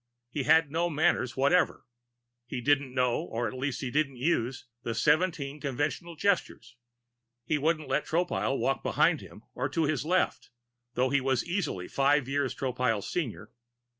He 0.31 0.45
had 0.45 0.71
no 0.71 0.89
manners 0.89 1.37
whatever. 1.37 1.85
He 2.47 2.59
didn't 2.59 2.91
know, 2.95 3.21
or 3.21 3.47
at 3.47 3.53
least 3.53 3.81
didn't 3.81 4.15
use, 4.17 4.65
the 4.81 4.95
Seventeen 4.95 5.61
Conventional 5.61 6.15
Gestures. 6.15 6.75
He 7.45 7.59
wouldn't 7.59 7.87
let 7.87 8.07
Tropile 8.07 8.57
walk 8.57 8.81
behind 8.81 9.21
him 9.21 9.43
and 9.55 9.73
to 9.73 9.83
his 9.83 10.03
left, 10.03 10.49
though 10.95 11.11
he 11.11 11.21
was 11.21 11.45
easily 11.45 11.87
five 11.87 12.27
years 12.27 12.55
Tropile's 12.55 13.07
senior. 13.11 13.51